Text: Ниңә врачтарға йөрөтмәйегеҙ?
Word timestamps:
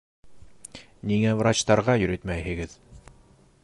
Ниңә 1.11 1.35
врачтарға 1.41 1.97
йөрөтмәйегеҙ? 2.05 2.79